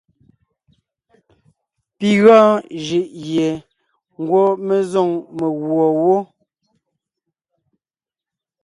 [1.97, 2.53] Pi gɔɔn
[2.85, 3.49] jʉʼ gie
[4.21, 6.15] ngwɔ́ mé zôŋ meguɔ wó.